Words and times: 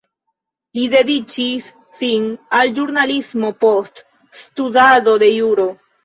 Li 0.77 0.83
dediĉis 0.93 1.65
sin 1.97 2.23
al 2.59 2.71
ĵurnalismo 2.79 3.51
post 3.65 4.01
studado 4.39 5.15
de 5.25 5.29
juro. 5.35 5.67